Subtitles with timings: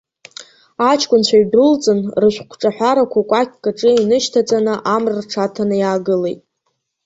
[0.89, 6.41] Аҷкәынцәа ҩдәылҵын, рышәҟәҿаҳәарақәа кәакьк аҿы инышьҭаҵаны, амра рҽаҭаны иаагылеит.